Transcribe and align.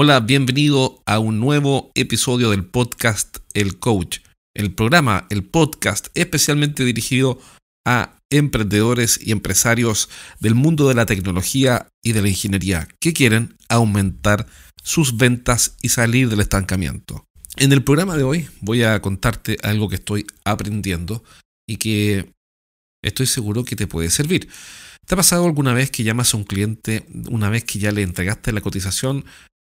Hola, 0.00 0.20
bienvenido 0.20 1.02
a 1.06 1.18
un 1.18 1.40
nuevo 1.40 1.90
episodio 1.96 2.50
del 2.50 2.64
podcast 2.64 3.38
El 3.52 3.80
Coach, 3.80 4.18
el 4.54 4.72
programa, 4.72 5.26
el 5.28 5.42
podcast 5.42 6.06
especialmente 6.14 6.84
dirigido 6.84 7.40
a 7.84 8.16
emprendedores 8.30 9.18
y 9.20 9.32
empresarios 9.32 10.08
del 10.38 10.54
mundo 10.54 10.86
de 10.86 10.94
la 10.94 11.04
tecnología 11.04 11.88
y 12.00 12.12
de 12.12 12.22
la 12.22 12.28
ingeniería 12.28 12.86
que 13.00 13.12
quieren 13.12 13.56
aumentar 13.68 14.46
sus 14.84 15.16
ventas 15.16 15.74
y 15.82 15.88
salir 15.88 16.28
del 16.28 16.42
estancamiento. 16.42 17.24
En 17.56 17.72
el 17.72 17.82
programa 17.82 18.16
de 18.16 18.22
hoy 18.22 18.48
voy 18.60 18.84
a 18.84 19.02
contarte 19.02 19.56
algo 19.64 19.88
que 19.88 19.96
estoy 19.96 20.26
aprendiendo 20.44 21.24
y 21.66 21.78
que 21.78 22.30
estoy 23.02 23.26
seguro 23.26 23.64
que 23.64 23.74
te 23.74 23.88
puede 23.88 24.10
servir. 24.10 24.48
¿Te 25.08 25.14
ha 25.14 25.16
pasado 25.16 25.44
alguna 25.46 25.72
vez 25.72 25.90
que 25.90 26.04
llamas 26.04 26.34
a 26.34 26.36
un 26.36 26.44
cliente 26.44 27.04
una 27.30 27.50
vez 27.50 27.64
que 27.64 27.80
ya 27.80 27.90
le 27.90 28.02
entregaste 28.02 28.52
la 28.52 28.60
cotización 28.60 29.24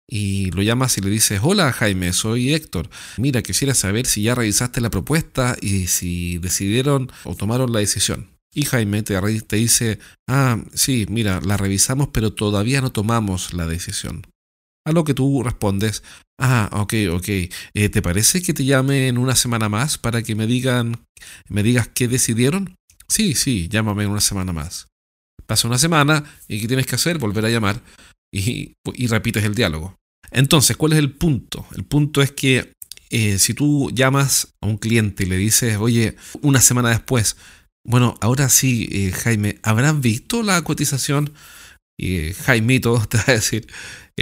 y 0.08 0.50
lo 0.50 0.62
llamas 0.62 0.98
y 0.98 1.00
le 1.00 1.10
dices, 1.10 1.40
hola 1.42 1.72
Jaime, 1.72 2.12
soy 2.12 2.52
Héctor. 2.52 2.88
Mira, 3.16 3.42
quisiera 3.42 3.74
saber 3.74 4.06
si 4.06 4.22
ya 4.22 4.34
revisaste 4.34 4.80
la 4.80 4.90
propuesta 4.90 5.56
y 5.60 5.86
si 5.86 6.38
decidieron 6.38 7.10
o 7.24 7.34
tomaron 7.34 7.72
la 7.72 7.78
decisión. 7.78 8.28
Y 8.54 8.64
Jaime 8.66 9.02
te, 9.02 9.18
te 9.42 9.56
dice, 9.56 9.98
ah, 10.28 10.58
sí, 10.74 11.06
mira, 11.08 11.40
la 11.40 11.56
revisamos 11.56 12.08
pero 12.12 12.32
todavía 12.32 12.80
no 12.80 12.92
tomamos 12.92 13.54
la 13.54 13.66
decisión. 13.66 14.26
A 14.84 14.92
lo 14.92 15.04
que 15.04 15.14
tú 15.14 15.42
respondes, 15.42 16.02
ah, 16.38 16.68
ok, 16.72 16.94
ok, 17.12 17.28
eh, 17.28 17.88
¿te 17.88 18.02
parece 18.02 18.42
que 18.42 18.52
te 18.52 18.64
llame 18.64 19.08
en 19.08 19.16
una 19.16 19.36
semana 19.36 19.68
más 19.68 19.96
para 19.96 20.22
que 20.22 20.34
me 20.34 20.46
digan, 20.46 21.06
me 21.48 21.62
digas 21.62 21.88
qué 21.88 22.08
decidieron? 22.08 22.74
Sí, 23.08 23.34
sí, 23.34 23.68
llámame 23.68 24.04
en 24.04 24.10
una 24.10 24.20
semana 24.20 24.52
más. 24.52 24.88
Pasa 25.46 25.68
una 25.68 25.78
semana 25.78 26.24
y 26.48 26.60
¿qué 26.60 26.66
tienes 26.66 26.86
que 26.86 26.96
hacer? 26.96 27.18
Volver 27.18 27.46
a 27.46 27.50
llamar 27.50 27.80
y, 28.32 28.74
repites 29.08 29.44
el 29.44 29.54
diálogo. 29.54 29.96
Entonces, 30.30 30.76
¿cuál 30.76 30.92
es 30.92 30.98
el 30.98 31.12
punto? 31.12 31.66
El 31.76 31.84
punto 31.84 32.22
es 32.22 32.32
que 32.32 32.72
eh, 33.10 33.38
si 33.38 33.52
tú 33.52 33.90
llamas 33.92 34.54
a 34.62 34.66
un 34.66 34.78
cliente 34.78 35.24
y 35.24 35.26
le 35.26 35.36
dices, 35.36 35.76
oye, 35.76 36.16
una 36.40 36.60
semana 36.60 36.88
después, 36.88 37.36
bueno, 37.84 38.16
ahora 38.20 38.48
sí, 38.48 38.88
eh, 38.90 39.12
Jaime, 39.12 39.58
¿habrán 39.62 40.00
visto 40.00 40.42
la 40.42 40.62
cotización? 40.62 41.32
Y 41.98 42.16
eh, 42.16 42.34
Jaimito 42.34 43.04
te 43.10 43.18
va 43.18 43.24
a 43.28 43.32
decir, 43.32 43.66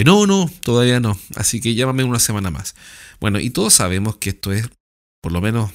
no, 0.04 0.26
no, 0.26 0.50
todavía 0.62 0.98
no, 0.98 1.18
así 1.36 1.60
que 1.60 1.74
llámame 1.74 2.04
una 2.04 2.18
semana 2.18 2.50
más. 2.50 2.74
Bueno, 3.20 3.38
y 3.38 3.50
todos 3.50 3.74
sabemos 3.74 4.16
que 4.16 4.30
esto 4.30 4.52
es, 4.52 4.68
por 5.22 5.30
lo 5.30 5.40
menos, 5.40 5.70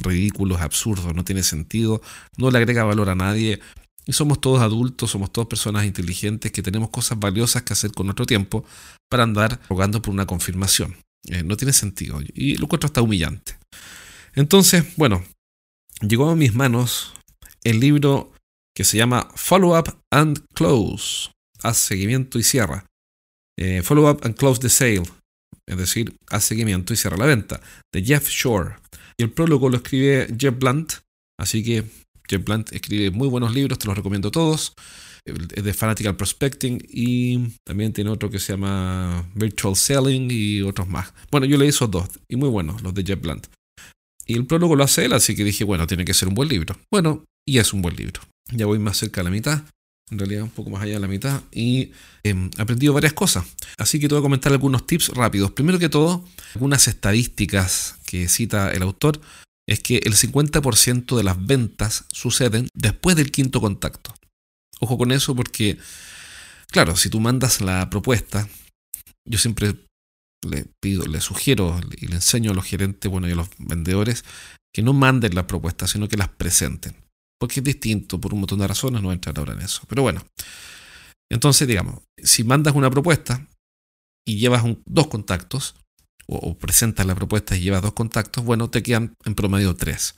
ridículo, 0.00 0.56
es 0.56 0.62
absurdo, 0.62 1.12
no 1.12 1.24
tiene 1.24 1.42
sentido, 1.42 2.02
no 2.36 2.50
le 2.50 2.58
agrega 2.58 2.84
valor 2.84 3.08
a 3.08 3.14
nadie, 3.14 3.60
y 4.06 4.12
somos 4.12 4.40
todos 4.40 4.60
adultos, 4.60 5.10
somos 5.10 5.32
todas 5.32 5.48
personas 5.48 5.84
inteligentes 5.84 6.50
que 6.52 6.62
tenemos 6.62 6.90
cosas 6.90 7.18
valiosas 7.18 7.62
que 7.62 7.72
hacer 7.72 7.92
con 7.92 8.06
nuestro 8.06 8.26
tiempo 8.26 8.64
para 9.08 9.22
andar 9.22 9.60
rogando 9.68 10.02
por 10.02 10.12
una 10.12 10.26
confirmación. 10.26 10.96
Eh, 11.28 11.42
no 11.44 11.56
tiene 11.56 11.72
sentido 11.72 12.20
y 12.34 12.56
lo 12.56 12.64
encuentro 12.64 12.86
hasta 12.86 13.02
humillante. 13.02 13.56
Entonces, 14.34 14.84
bueno, 14.96 15.22
llegó 16.00 16.30
a 16.30 16.36
mis 16.36 16.54
manos 16.54 17.12
el 17.62 17.80
libro 17.80 18.32
que 18.74 18.84
se 18.84 18.96
llama 18.96 19.28
Follow 19.34 19.78
Up 19.78 19.98
and 20.10 20.44
Close. 20.54 21.30
Haz 21.62 21.76
seguimiento 21.76 22.38
y 22.38 22.42
cierra. 22.42 22.86
Eh, 23.58 23.82
follow 23.82 24.10
Up 24.10 24.20
and 24.24 24.34
Close 24.34 24.60
the 24.60 24.68
Sale. 24.68 25.04
Es 25.68 25.76
decir, 25.76 26.16
haz 26.28 26.44
seguimiento 26.44 26.92
y 26.92 26.96
cierra 26.96 27.16
la 27.16 27.26
venta. 27.26 27.60
De 27.92 28.02
Jeff 28.02 28.28
Shore. 28.28 28.76
Y 29.16 29.22
el 29.22 29.30
prólogo 29.30 29.68
lo 29.68 29.76
escribe 29.76 30.28
Jeff 30.36 30.58
Blunt. 30.58 30.94
Así 31.38 31.62
que 31.62 31.84
Jeff 32.32 32.44
Blunt 32.44 32.72
escribe 32.72 33.10
muy 33.10 33.28
buenos 33.28 33.54
libros, 33.54 33.78
te 33.78 33.86
los 33.86 33.96
recomiendo 33.96 34.30
todos. 34.30 34.72
Es 35.24 35.62
de 35.62 35.72
Fanatical 35.74 36.16
Prospecting 36.16 36.82
y 36.88 37.50
también 37.64 37.92
tiene 37.92 38.10
otro 38.10 38.30
que 38.30 38.40
se 38.40 38.54
llama 38.54 39.30
Virtual 39.34 39.76
Selling 39.76 40.28
y 40.30 40.62
otros 40.62 40.88
más. 40.88 41.12
Bueno, 41.30 41.46
yo 41.46 41.58
leí 41.58 41.68
esos 41.68 41.90
dos 41.90 42.08
y 42.28 42.36
muy 42.36 42.48
buenos, 42.48 42.82
los 42.82 42.94
de 42.94 43.04
Jeff 43.04 43.20
Blunt. 43.20 43.46
Y 44.26 44.34
el 44.34 44.46
prólogo 44.46 44.74
lo 44.76 44.84
hace 44.84 45.04
él, 45.04 45.12
así 45.12 45.36
que 45.36 45.44
dije, 45.44 45.62
bueno, 45.64 45.86
tiene 45.86 46.04
que 46.04 46.14
ser 46.14 46.28
un 46.28 46.34
buen 46.34 46.48
libro. 46.48 46.76
Bueno, 46.90 47.24
y 47.46 47.58
es 47.58 47.72
un 47.72 47.82
buen 47.82 47.96
libro. 47.96 48.22
Ya 48.50 48.66
voy 48.66 48.78
más 48.78 48.96
cerca 48.96 49.20
de 49.20 49.24
la 49.24 49.30
mitad, 49.30 49.62
en 50.10 50.18
realidad 50.18 50.44
un 50.44 50.50
poco 50.50 50.70
más 50.70 50.82
allá 50.82 50.94
de 50.94 51.00
la 51.00 51.08
mitad, 51.08 51.42
y 51.52 51.92
em, 52.24 52.50
he 52.56 52.62
aprendido 52.62 52.94
varias 52.94 53.12
cosas. 53.12 53.44
Así 53.78 54.00
que 54.00 54.08
te 54.08 54.14
voy 54.14 54.20
a 54.20 54.22
comentar 54.22 54.52
algunos 54.52 54.86
tips 54.86 55.08
rápidos. 55.10 55.52
Primero 55.52 55.78
que 55.78 55.88
todo, 55.88 56.24
algunas 56.54 56.88
estadísticas 56.88 57.96
que 58.06 58.28
cita 58.28 58.72
el 58.72 58.82
autor 58.82 59.20
es 59.72 59.80
que 59.80 59.98
el 59.98 60.14
50% 60.14 61.16
de 61.16 61.24
las 61.24 61.44
ventas 61.44 62.04
suceden 62.12 62.68
después 62.74 63.16
del 63.16 63.30
quinto 63.30 63.60
contacto. 63.60 64.14
Ojo 64.80 64.98
con 64.98 65.12
eso 65.12 65.34
porque, 65.34 65.78
claro, 66.70 66.96
si 66.96 67.08
tú 67.08 67.20
mandas 67.20 67.60
la 67.60 67.88
propuesta, 67.88 68.48
yo 69.28 69.38
siempre 69.38 69.74
le 70.46 70.66
pido, 70.80 71.06
le 71.06 71.20
sugiero 71.20 71.80
y 71.96 72.08
le 72.08 72.16
enseño 72.16 72.50
a 72.50 72.54
los 72.54 72.64
gerentes, 72.64 73.10
bueno, 73.10 73.28
y 73.28 73.32
a 73.32 73.36
los 73.36 73.48
vendedores 73.58 74.24
que 74.74 74.82
no 74.82 74.92
manden 74.92 75.34
la 75.34 75.46
propuesta, 75.46 75.86
sino 75.86 76.08
que 76.08 76.16
las 76.16 76.28
presenten. 76.28 76.96
Porque 77.38 77.60
es 77.60 77.64
distinto 77.64 78.20
por 78.20 78.34
un 78.34 78.40
montón 78.40 78.58
de 78.58 78.68
razones, 78.68 79.00
no 79.00 79.08
voy 79.08 79.12
a 79.12 79.14
entrar 79.14 79.38
ahora 79.38 79.52
en 79.54 79.60
eso. 79.60 79.82
Pero 79.88 80.02
bueno, 80.02 80.24
entonces 81.30 81.66
digamos, 81.68 82.02
si 82.22 82.44
mandas 82.44 82.74
una 82.74 82.90
propuesta 82.90 83.46
y 84.26 84.38
llevas 84.38 84.64
dos 84.86 85.06
contactos, 85.08 85.74
o, 86.26 86.56
presentas 86.56 87.06
la 87.06 87.14
propuesta 87.14 87.56
y 87.56 87.60
llevas 87.60 87.82
dos 87.82 87.92
contactos, 87.92 88.44
bueno, 88.44 88.70
te 88.70 88.82
quedan 88.82 89.14
en 89.24 89.34
promedio 89.34 89.74
tres. 89.74 90.14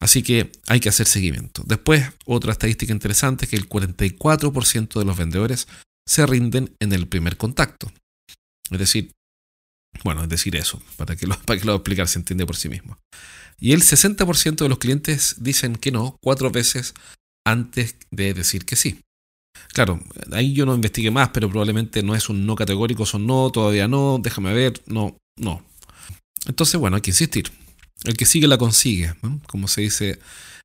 Así 0.00 0.22
que 0.22 0.50
hay 0.66 0.80
que 0.80 0.88
hacer 0.88 1.06
seguimiento. 1.06 1.62
Después, 1.66 2.04
otra 2.24 2.52
estadística 2.52 2.92
interesante 2.92 3.44
es 3.44 3.50
que 3.50 3.56
el 3.56 3.68
44% 3.68 4.98
de 4.98 5.04
los 5.04 5.16
vendedores 5.16 5.68
se 6.06 6.26
rinden 6.26 6.74
en 6.80 6.92
el 6.92 7.06
primer 7.06 7.36
contacto. 7.36 7.92
Es 8.70 8.78
decir, 8.78 9.12
bueno, 10.04 10.22
es 10.22 10.28
decir 10.28 10.56
eso, 10.56 10.80
para 10.96 11.16
que 11.16 11.26
lo, 11.26 11.38
para 11.44 11.58
que 11.58 11.66
lo 11.66 11.74
explicar 11.74 12.08
se 12.08 12.18
entiende 12.18 12.46
por 12.46 12.56
sí 12.56 12.68
mismo. 12.68 12.98
Y 13.58 13.72
el 13.72 13.82
60% 13.82 14.56
de 14.56 14.68
los 14.68 14.78
clientes 14.78 15.36
dicen 15.38 15.76
que 15.76 15.92
no 15.92 16.16
cuatro 16.22 16.50
veces 16.50 16.94
antes 17.46 17.96
de 18.10 18.32
decir 18.32 18.64
que 18.64 18.76
sí. 18.76 19.00
Claro, 19.72 20.00
ahí 20.32 20.52
yo 20.52 20.66
no 20.66 20.74
investigué 20.74 21.10
más, 21.10 21.30
pero 21.30 21.48
probablemente 21.48 22.02
no 22.02 22.14
es 22.14 22.28
un 22.28 22.44
no 22.44 22.56
categórico, 22.56 23.06
son 23.06 23.26
no, 23.26 23.50
todavía 23.50 23.86
no, 23.88 24.18
déjame 24.20 24.52
ver, 24.52 24.82
no, 24.86 25.16
no. 25.38 25.64
Entonces, 26.46 26.80
bueno, 26.80 26.96
hay 26.96 27.02
que 27.02 27.10
insistir. 27.10 27.50
El 28.04 28.16
que 28.16 28.26
sigue 28.26 28.48
la 28.48 28.58
consigue, 28.58 29.14
como 29.46 29.68
se 29.68 29.82
dice, 29.82 30.18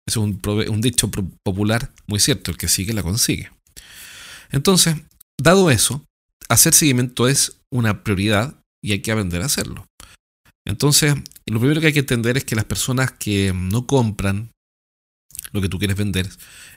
es 0.08 0.18
un, 0.18 0.40
dicho 0.82 1.12
popular 1.44 1.92
muy 2.08 2.20
cierto, 2.20 2.52
el 2.52 2.58
que 2.58 2.68
sigue 2.68 2.94
la 2.94 3.04
consigue. 3.04 3.52
Entonces, 4.52 4.96
dado 5.42 5.70
eso, 5.70 6.04
hacer 6.48 6.74
seguimiento 6.74 7.28
es 7.28 7.58
una 7.72 8.04
prioridad 8.04 8.56
y 8.84 8.94
hay 8.94 9.00
que 9.02 9.12
aprender 9.12 9.42
a 9.42 9.46
hacerlo. 9.46 9.86
Entonces, 10.66 11.16
lo 11.46 11.60
primero 11.60 11.82
que 11.82 11.88
hay 11.88 11.94
que 11.94 12.00
entender 12.00 12.38
es 12.38 12.46
que 12.46 12.56
las 12.56 12.66
personas 12.66 13.12
que 13.12 13.54
no 13.54 13.86
compran 13.86 14.52
lo 15.52 15.62
que 15.62 15.70
tú 15.70 15.78
quieres 15.78 15.98
vender 15.98 16.30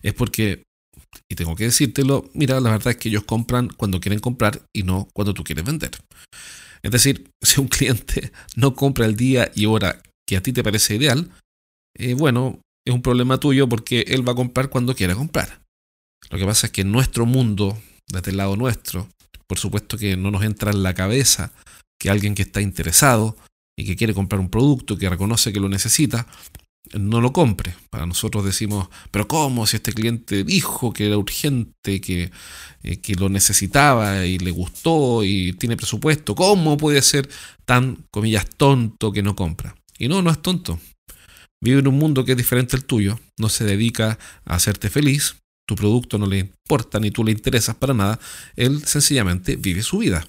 es 0.03 0.15
porque 0.15 0.65
y 1.29 1.35
tengo 1.35 1.57
que 1.57 1.65
decírtelo, 1.65 2.31
mira, 2.35 2.61
la 2.61 2.71
verdad 2.71 2.93
es 2.93 2.97
que 2.97 3.09
ellos 3.09 3.25
compran 3.25 3.69
cuando 3.69 4.01
quieren 4.01 4.21
comprar 4.21 4.63
y 4.75 4.83
no 4.83 5.09
cuando 5.13 5.35
tú 5.35 5.45
quieres 5.45 5.65
vender. 5.65 5.91
Es 6.83 6.91
decir, 6.91 7.31
si 7.43 7.61
un 7.61 7.69
cliente 7.69 8.33
no 8.57 8.75
compra 8.75 9.07
el 9.07 9.17
día 9.17 9.51
y 9.55 9.67
hora 9.67 10.01
que 10.27 10.37
a 10.37 10.43
ti 10.43 10.53
te 10.53 10.63
parece 10.63 10.97
ideal, 10.97 11.31
eh, 11.97 12.15
bueno, 12.15 12.61
es 12.87 12.95
un 12.95 13.03
problema 13.03 13.39
tuyo 13.39 13.69
porque 13.69 14.01
él 14.09 14.27
va 14.27 14.33
a 14.33 14.37
comprar 14.37 14.71
cuando 14.71 14.95
quiera 14.95 15.15
comprar. 15.15 15.61
Lo 16.31 16.39
que 16.39 16.45
pasa 16.45 16.67
es 16.67 16.73
que 16.73 16.83
en 16.83 16.93
nuestro 16.93 17.27
mundo, 17.27 17.79
desde 18.09 18.31
el 18.31 18.37
lado 18.37 18.57
nuestro, 18.57 19.09
por 19.47 19.59
supuesto 19.59 19.97
que 19.97 20.17
no 20.17 20.31
nos 20.31 20.43
entra 20.43 20.71
en 20.71 20.83
la 20.83 20.95
cabeza 20.95 21.53
que 21.99 22.11
alguien 22.11 22.35
que 22.35 22.43
está 22.43 22.61
interesado 22.61 23.37
y 23.77 23.85
que 23.85 23.97
quiere 23.97 24.15
comprar 24.15 24.41
un 24.41 24.51
producto, 24.51 24.99
que 24.99 25.09
reconoce 25.09 25.53
que 25.53 25.61
lo 25.61 25.69
necesita, 25.69 26.27
no 26.95 27.21
lo 27.21 27.33
compre. 27.33 27.75
Para 27.91 28.07
nosotros 28.07 28.45
decimos, 28.45 28.89
pero 29.11 29.29
¿cómo? 29.29 29.67
Si 29.67 29.77
este 29.77 29.93
cliente 29.93 30.45
dijo 30.45 30.93
que 30.93 31.07
era 31.07 31.19
urgente, 31.19 32.01
que, 32.01 32.31
eh, 32.83 33.01
que 33.01 33.15
lo 33.15 33.29
necesitaba 33.29 34.27
y 34.27 34.39
le 34.39 34.51
gustó 34.51 35.25
y 35.25 35.53
tiene 35.55 35.77
presupuesto, 35.77 36.35
¿cómo 36.35 36.77
puede 36.77 37.03
ser 37.03 37.29
tan, 37.65 38.05
comillas, 38.11 38.47
tonto 38.57 39.13
que 39.13 39.23
no 39.23 39.37
compra? 39.37 39.75
Y 39.99 40.09
no, 40.09 40.23
no 40.23 40.31
es 40.31 40.41
tonto. 40.41 40.79
Vive 41.61 41.81
en 41.81 41.89
un 41.89 41.99
mundo 41.99 42.25
que 42.25 42.33
es 42.33 42.39
diferente 42.39 42.77
al 42.77 42.85
tuyo, 42.85 43.19
no 43.37 43.49
se 43.49 43.65
dedica 43.65 44.19
a 44.45 44.55
hacerte 44.55 44.91
feliz, 44.91 45.37
tu 45.67 45.75
producto 45.75 46.17
no 46.19 46.27
le 46.27 46.39
importa 46.39 47.01
ni 47.01 47.11
tú 47.11 47.25
le 47.25 47.33
interesas 47.33 47.75
para 47.75 47.95
nada, 47.95 48.19
él 48.57 48.85
sencillamente 48.87 49.57
vive 49.57 49.83
su 49.83 49.99
vida. 49.99 50.27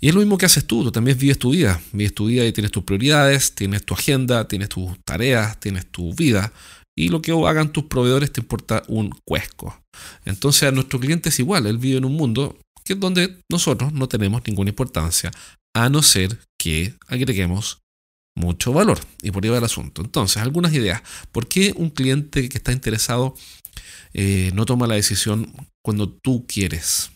Y 0.00 0.08
es 0.08 0.14
lo 0.14 0.20
mismo 0.20 0.38
que 0.38 0.46
haces 0.46 0.66
tú, 0.66 0.82
tú 0.82 0.90
también 0.90 1.18
vives 1.18 1.38
tu 1.38 1.50
vida, 1.50 1.80
vives 1.92 2.14
tu 2.14 2.26
vida 2.26 2.46
y 2.46 2.52
tienes 2.52 2.72
tus 2.72 2.84
prioridades, 2.84 3.54
tienes 3.54 3.84
tu 3.84 3.94
agenda, 3.94 4.48
tienes 4.48 4.70
tus 4.70 4.98
tareas, 5.04 5.60
tienes 5.60 5.86
tu 5.90 6.14
vida. 6.14 6.52
Y 6.96 7.08
lo 7.08 7.20
que 7.20 7.32
hagan 7.32 7.70
tus 7.70 7.84
proveedores 7.84 8.32
te 8.32 8.40
importa 8.40 8.82
un 8.88 9.10
cuesco. 9.24 9.82
Entonces 10.24 10.64
a 10.64 10.72
nuestro 10.72 10.98
cliente 10.98 11.28
es 11.28 11.38
igual, 11.38 11.66
él 11.66 11.78
vive 11.78 11.98
en 11.98 12.04
un 12.06 12.14
mundo 12.14 12.58
que 12.84 12.94
es 12.94 13.00
donde 13.00 13.38
nosotros 13.50 13.92
no 13.92 14.08
tenemos 14.08 14.42
ninguna 14.46 14.70
importancia, 14.70 15.30
a 15.74 15.88
no 15.88 16.02
ser 16.02 16.38
que 16.58 16.94
agreguemos 17.06 17.78
mucho 18.36 18.72
valor. 18.72 18.98
Y 19.22 19.30
por 19.30 19.44
ahí 19.44 19.50
va 19.50 19.58
el 19.58 19.64
asunto. 19.64 20.02
Entonces, 20.02 20.38
algunas 20.38 20.72
ideas. 20.72 21.02
¿Por 21.30 21.46
qué 21.46 21.72
un 21.76 21.90
cliente 21.90 22.48
que 22.48 22.58
está 22.58 22.72
interesado 22.72 23.34
eh, 24.14 24.50
no 24.54 24.64
toma 24.64 24.86
la 24.86 24.94
decisión 24.94 25.52
cuando 25.84 26.08
tú 26.08 26.46
quieres? 26.46 27.10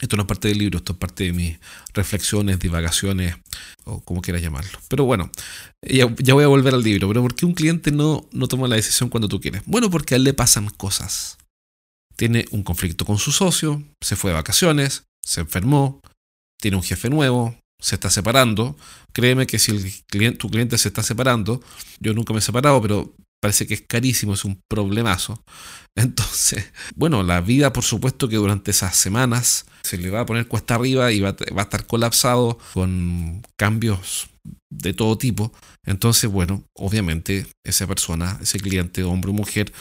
Esto 0.00 0.16
no 0.16 0.22
es 0.22 0.28
parte 0.28 0.48
del 0.48 0.58
libro, 0.58 0.78
esto 0.78 0.92
es 0.92 0.98
parte 0.98 1.24
de 1.24 1.32
mis 1.32 1.58
reflexiones, 1.92 2.58
divagaciones, 2.58 3.36
o 3.84 4.00
como 4.00 4.22
quieras 4.22 4.42
llamarlo. 4.42 4.78
Pero 4.88 5.04
bueno, 5.04 5.30
ya, 5.82 6.06
voy 6.06 6.44
a 6.44 6.48
volver 6.48 6.74
al 6.74 6.82
libro. 6.82 7.08
Pero 7.08 7.22
¿por 7.22 7.34
qué 7.34 7.46
un 7.46 7.54
cliente 7.54 7.90
no, 7.90 8.26
no 8.32 8.46
toma 8.46 8.68
la 8.68 8.76
decisión 8.76 9.08
cuando 9.08 9.28
tú 9.28 9.40
quieres? 9.40 9.62
Bueno, 9.66 9.90
porque 9.90 10.14
a 10.14 10.16
él 10.16 10.24
le 10.24 10.34
pasan 10.34 10.68
cosas. 10.68 11.38
Tiene 12.16 12.44
un 12.50 12.62
conflicto 12.62 13.04
con 13.04 13.18
su 13.18 13.32
socio, 13.32 13.82
se 14.00 14.16
fue 14.16 14.30
de 14.30 14.36
vacaciones, 14.36 15.04
se 15.24 15.40
enfermó, 15.40 16.00
tiene 16.60 16.76
un 16.76 16.82
jefe 16.82 17.10
nuevo, 17.10 17.56
se 17.80 17.96
está 17.96 18.10
separando. 18.10 18.76
Créeme 19.12 19.46
que 19.46 19.58
si 19.58 19.72
el 19.72 19.92
cliente, 20.06 20.38
tu 20.38 20.48
cliente 20.48 20.78
se 20.78 20.88
está 20.88 21.02
separando, 21.02 21.62
yo 22.00 22.14
nunca 22.14 22.32
me 22.32 22.40
he 22.40 22.42
separado, 22.42 22.80
pero 22.82 23.14
parece 23.40 23.66
que 23.66 23.74
es 23.74 23.82
carísimo, 23.82 24.34
es 24.34 24.44
un 24.44 24.60
problemazo. 24.68 25.42
Entonces, 25.94 26.72
bueno, 26.96 27.22
la 27.22 27.40
vida 27.40 27.72
por 27.72 27.84
supuesto 27.84 28.28
que 28.28 28.36
durante 28.36 28.70
esas 28.70 28.96
semanas 28.96 29.66
se 29.82 29.98
le 29.98 30.10
va 30.10 30.20
a 30.20 30.26
poner 30.26 30.48
cuesta 30.48 30.74
arriba 30.74 31.12
y 31.12 31.20
va, 31.20 31.30
a 31.30 31.62
estar 31.62 31.86
colapsado 31.86 32.58
con 32.74 33.42
cambios 33.56 34.28
de 34.70 34.94
todo 34.94 35.18
tipo. 35.18 35.52
Entonces, 35.84 36.30
bueno, 36.30 36.64
obviamente 36.74 37.46
esa 37.64 37.86
persona, 37.86 38.38
ese 38.42 38.60
cliente, 38.60 39.02
hombre 39.02 39.30
o 39.30 39.34
mujer, 39.34 39.72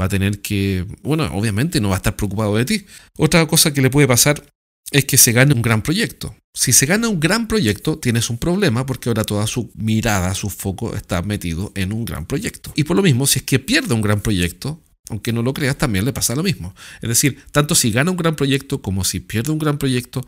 va 0.00 0.06
a 0.06 0.08
tener 0.08 0.40
que, 0.40 0.86
bueno, 1.02 1.24
obviamente 1.32 1.80
no 1.80 1.88
va 1.88 1.96
a 1.96 1.98
estar 1.98 2.16
preocupado 2.16 2.56
de 2.56 2.64
ti. 2.64 2.86
Otra 3.16 3.46
cosa 3.46 3.72
que 3.72 3.82
le 3.82 3.90
puede 3.90 4.06
pasar 4.06 4.42
es 4.90 5.04
que 5.04 5.16
se 5.16 5.32
gane 5.32 5.54
un 5.54 5.62
gran 5.62 5.82
proyecto. 5.82 6.34
Si 6.54 6.72
se 6.72 6.86
gana 6.86 7.08
un 7.08 7.20
gran 7.20 7.48
proyecto, 7.48 7.98
tienes 7.98 8.30
un 8.30 8.38
problema 8.38 8.86
porque 8.86 9.10
ahora 9.10 9.24
toda 9.24 9.46
su 9.46 9.70
mirada, 9.74 10.34
su 10.34 10.48
foco 10.48 10.94
está 10.96 11.20
metido 11.22 11.72
en 11.74 11.92
un 11.92 12.04
gran 12.04 12.24
proyecto. 12.24 12.72
Y 12.76 12.84
por 12.84 12.96
lo 12.96 13.02
mismo, 13.02 13.26
si 13.26 13.40
es 13.40 13.44
que 13.44 13.58
pierde 13.58 13.94
un 13.94 14.00
gran 14.00 14.20
proyecto, 14.20 14.80
aunque 15.10 15.32
no 15.32 15.42
lo 15.42 15.52
creas, 15.52 15.76
también 15.76 16.04
le 16.04 16.12
pasa 16.12 16.34
lo 16.34 16.42
mismo. 16.42 16.74
Es 17.02 17.08
decir, 17.08 17.44
tanto 17.52 17.74
si 17.74 17.90
gana 17.90 18.10
un 18.10 18.16
gran 18.16 18.36
proyecto 18.36 18.80
como 18.80 19.04
si 19.04 19.20
pierde 19.20 19.52
un 19.52 19.58
gran 19.58 19.76
proyecto, 19.76 20.26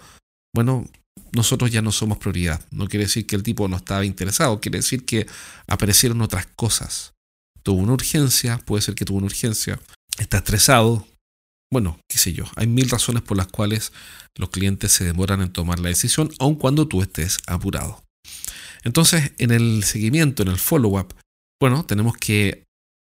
bueno, 0.55 0.87
nosotros 1.33 1.71
ya 1.71 1.83
no 1.83 1.93
somos 1.93 2.19
prioridad. 2.19 2.65
No 2.71 2.89
quiere 2.89 3.07
decir 3.07 3.27
que 3.27 3.37
el 3.37 3.43
tipo 3.43 3.69
no 3.69 3.77
estaba 3.77 4.05
interesado, 4.05 4.61
quiere 4.61 4.79
decir 4.79 5.05
que 5.05 5.27
aparecieron 5.67 6.21
otras 6.21 6.47
cosas. 6.47 7.15
Tuvo 7.63 7.81
una 7.81 7.93
urgencia, 7.93 8.59
puede 8.59 8.83
ser 8.83 8.95
que 8.95 9.05
tuvo 9.05 9.19
una 9.19 9.27
urgencia, 9.27 9.81
está 10.19 10.39
estresado, 10.39 11.07
bueno, 11.71 11.99
qué 12.09 12.19
sé 12.19 12.33
yo, 12.33 12.45
hay 12.57 12.67
mil 12.67 12.89
razones 12.89 13.23
por 13.23 13.37
las 13.37 13.49
cuales 13.49 13.93
los 14.37 14.51
clientes 14.51 14.93
se 14.93 15.05
demoran 15.05 15.43
en 15.43 15.53
tomar 15.53 15.79
la 15.79 15.89
decisión, 15.89 16.31
aun 16.39 16.55
cuando 16.55 16.89
tú 16.89 17.03
estés 17.03 17.39
apurado. 17.47 18.03
Entonces, 18.85 19.33
en 19.39 19.51
el 19.51 19.85
seguimiento, 19.85 20.43
en 20.43 20.49
el 20.49 20.59
follow-up, 20.59 21.15
bueno, 21.61 21.85
tenemos 21.85 22.17
que 22.17 22.65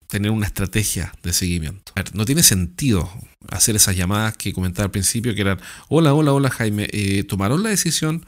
tener 0.08 0.30
una 0.30 0.46
estrategia 0.46 1.12
de 1.22 1.32
seguimiento. 1.32 1.92
no 2.14 2.24
tiene 2.24 2.42
sentido 2.42 3.10
hacer 3.48 3.76
esas 3.76 3.94
llamadas 3.94 4.36
que 4.36 4.52
comentaba 4.52 4.86
al 4.86 4.90
principio, 4.90 5.34
que 5.34 5.42
eran, 5.42 5.60
hola, 5.88 6.14
hola, 6.14 6.32
hola 6.32 6.50
Jaime, 6.50 6.88
eh, 6.92 7.24
¿tomaron 7.24 7.62
la 7.62 7.68
decisión? 7.68 8.24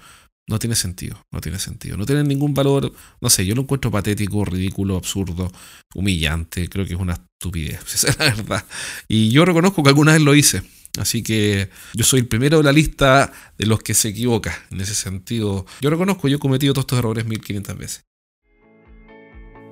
No 0.51 0.59
tiene 0.59 0.75
sentido, 0.75 1.25
no 1.31 1.41
tiene 1.41 1.61
sentido. 1.61 1.97
No 1.97 2.05
tiene 2.05 2.25
ningún 2.25 2.55
valor, 2.55 2.93
no 3.21 3.31
sé, 3.31 3.47
yo 3.47 3.55
lo 3.55 3.63
encuentro 3.63 3.93
patético, 3.93 4.45
ridículo, 4.45 4.97
absurdo, 4.97 5.51
humillante, 5.95 6.69
creo 6.69 6.85
que 6.85 6.95
es 6.95 7.01
una 7.01 7.13
estupidez, 7.13 7.81
esa 7.95 8.09
es 8.09 8.19
la 8.19 8.25
verdad. 8.25 8.65
Y 9.07 9.31
yo 9.31 9.45
reconozco 9.45 9.85
que 9.85 9.91
alguna 9.91 10.13
vez 10.13 10.23
lo 10.23 10.35
hice, 10.35 10.63
así 10.99 11.23
que 11.23 11.71
yo 11.95 12.03
soy 12.03 12.21
el 12.21 12.27
primero 12.27 12.59
de 12.59 12.65
la 12.65 12.73
lista 12.73 13.33
de 13.57 13.67
los 13.67 13.81
que 13.81 13.95
se 13.95 14.09
equivoca 14.09 14.67
en 14.73 14.81
ese 14.81 14.97
sentido. 14.97 15.67
Yo 15.81 15.89
reconozco, 15.89 16.27
yo 16.27 16.39
he 16.39 16.41
cometido 16.41 16.75
todos 16.75 16.83
estos 16.83 16.99
errores 16.99 17.25
1500 17.27 17.79
veces. 17.79 18.10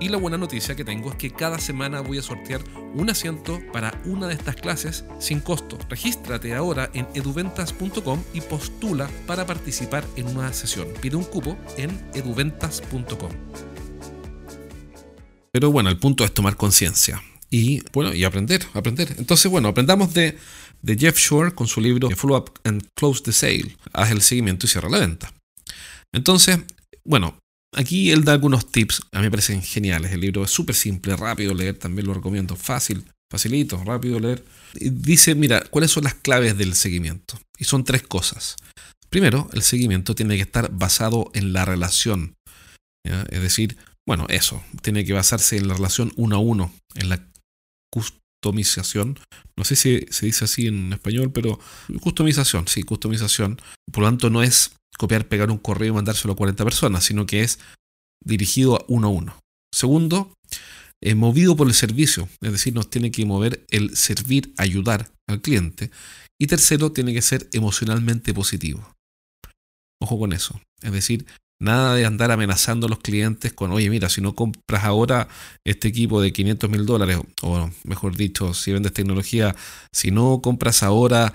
Y 0.00 0.08
la 0.08 0.16
buena 0.16 0.38
noticia 0.38 0.74
que 0.74 0.84
tengo 0.84 1.10
es 1.10 1.16
que 1.16 1.30
cada 1.30 1.58
semana 1.58 2.00
voy 2.00 2.16
a 2.16 2.22
sortear 2.22 2.62
un 2.94 3.10
asiento 3.10 3.60
para 3.70 4.00
una 4.06 4.26
de 4.28 4.34
estas 4.34 4.56
clases 4.56 5.04
sin 5.18 5.40
costo. 5.40 5.78
Regístrate 5.90 6.54
ahora 6.54 6.90
en 6.94 7.06
eduventas.com 7.14 8.22
y 8.32 8.40
postula 8.40 9.10
para 9.26 9.44
participar 9.44 10.02
en 10.16 10.28
una 10.28 10.54
sesión. 10.54 10.88
Pide 11.02 11.16
un 11.16 11.24
cupo 11.24 11.58
en 11.76 11.90
eduventas.com. 12.14 13.30
Pero 15.52 15.70
bueno, 15.70 15.90
el 15.90 15.98
punto 15.98 16.24
es 16.24 16.32
tomar 16.32 16.56
conciencia 16.56 17.22
y 17.50 17.82
bueno, 17.92 18.14
y 18.14 18.24
aprender, 18.24 18.64
aprender. 18.72 19.14
Entonces, 19.18 19.50
bueno, 19.50 19.68
aprendamos 19.68 20.14
de, 20.14 20.38
de 20.80 20.96
Jeff 20.96 21.18
Shore 21.18 21.52
con 21.52 21.66
su 21.66 21.80
libro 21.80 22.08
Follow 22.10 22.38
Up 22.38 22.52
and 22.64 22.86
Close 22.94 23.22
the 23.22 23.32
Sale. 23.32 23.76
Haz 23.92 24.12
el 24.12 24.22
seguimiento 24.22 24.64
y 24.64 24.70
cierra 24.70 24.88
la 24.88 24.98
venta. 24.98 25.32
Entonces, 26.12 26.60
bueno, 27.04 27.36
Aquí 27.76 28.10
él 28.10 28.24
da 28.24 28.32
algunos 28.32 28.70
tips, 28.70 29.02
a 29.12 29.18
mí 29.18 29.24
me 29.24 29.30
parecen 29.30 29.62
geniales. 29.62 30.12
El 30.12 30.20
libro 30.20 30.44
es 30.44 30.50
súper 30.50 30.74
simple, 30.74 31.16
rápido 31.16 31.54
leer, 31.54 31.78
también 31.78 32.06
lo 32.06 32.14
recomiendo. 32.14 32.56
Fácil, 32.56 33.04
facilito, 33.30 33.82
rápido 33.84 34.18
leer. 34.18 34.44
dice, 34.74 35.34
mira, 35.34 35.62
¿cuáles 35.70 35.90
son 35.90 36.04
las 36.04 36.14
claves 36.14 36.58
del 36.58 36.74
seguimiento? 36.74 37.38
Y 37.58 37.64
son 37.64 37.84
tres 37.84 38.02
cosas. 38.02 38.56
Primero, 39.08 39.48
el 39.52 39.62
seguimiento 39.62 40.14
tiene 40.14 40.36
que 40.36 40.42
estar 40.42 40.70
basado 40.72 41.30
en 41.34 41.52
la 41.52 41.64
relación. 41.64 42.34
Es 43.04 43.42
decir, 43.42 43.76
bueno, 44.06 44.26
eso, 44.28 44.62
tiene 44.82 45.04
que 45.04 45.12
basarse 45.12 45.56
en 45.56 45.68
la 45.68 45.74
relación 45.74 46.12
uno 46.16 46.36
a 46.36 46.38
uno, 46.40 46.72
en 46.94 47.08
la 47.08 47.24
customización. 47.92 49.18
No 49.56 49.64
sé 49.64 49.76
si 49.76 50.06
se 50.10 50.26
dice 50.26 50.44
así 50.44 50.66
en 50.66 50.92
español, 50.92 51.32
pero 51.32 51.60
customización, 52.00 52.66
sí, 52.68 52.82
customización. 52.82 53.60
Por 53.92 54.02
lo 54.02 54.08
tanto, 54.08 54.30
no 54.30 54.42
es 54.42 54.72
copiar, 55.00 55.26
pegar 55.28 55.50
un 55.50 55.56
correo 55.56 55.88
y 55.88 55.94
mandárselo 55.94 56.34
a 56.34 56.36
40 56.36 56.62
personas, 56.62 57.04
sino 57.04 57.24
que 57.24 57.42
es 57.42 57.58
dirigido 58.22 58.76
a 58.76 58.84
uno 58.86 59.06
a 59.08 59.10
uno. 59.10 59.40
Segundo, 59.74 60.34
es 61.02 61.16
movido 61.16 61.56
por 61.56 61.66
el 61.66 61.74
servicio, 61.74 62.28
es 62.42 62.52
decir, 62.52 62.74
nos 62.74 62.90
tiene 62.90 63.10
que 63.10 63.24
mover 63.24 63.64
el 63.70 63.96
servir, 63.96 64.52
ayudar 64.58 65.10
al 65.26 65.40
cliente. 65.40 65.90
Y 66.38 66.48
tercero, 66.48 66.92
tiene 66.92 67.14
que 67.14 67.22
ser 67.22 67.48
emocionalmente 67.52 68.34
positivo. 68.34 68.94
Ojo 70.02 70.18
con 70.18 70.34
eso. 70.34 70.60
Es 70.82 70.92
decir, 70.92 71.24
Nada 71.60 71.94
de 71.94 72.06
andar 72.06 72.30
amenazando 72.30 72.86
a 72.86 72.88
los 72.90 73.00
clientes 73.00 73.52
con, 73.52 73.70
oye, 73.70 73.90
mira, 73.90 74.08
si 74.08 74.22
no 74.22 74.34
compras 74.34 74.84
ahora 74.84 75.28
este 75.66 75.88
equipo 75.88 76.22
de 76.22 76.32
500 76.32 76.70
mil 76.70 76.86
dólares, 76.86 77.18
o 77.42 77.70
mejor 77.84 78.16
dicho, 78.16 78.54
si 78.54 78.72
vendes 78.72 78.94
tecnología, 78.94 79.54
si 79.92 80.10
no 80.10 80.40
compras 80.40 80.82
ahora 80.82 81.34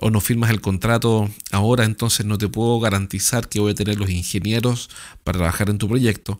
o 0.00 0.10
no 0.10 0.20
firmas 0.20 0.50
el 0.50 0.62
contrato 0.62 1.28
ahora, 1.52 1.84
entonces 1.84 2.24
no 2.24 2.38
te 2.38 2.48
puedo 2.48 2.80
garantizar 2.80 3.48
que 3.48 3.60
voy 3.60 3.72
a 3.72 3.74
tener 3.74 3.98
los 3.98 4.08
ingenieros 4.08 4.88
para 5.24 5.38
trabajar 5.38 5.68
en 5.68 5.76
tu 5.76 5.88
proyecto. 5.88 6.38